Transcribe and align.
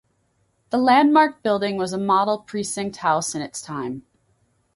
The 0.71 0.79
landmarked 0.79 1.43
building 1.43 1.77
was 1.77 1.93
a 1.93 1.97
model 1.99 2.39
precinct 2.39 2.95
house 2.95 3.35
in 3.35 3.43
its 3.43 3.61
time. 3.61 4.01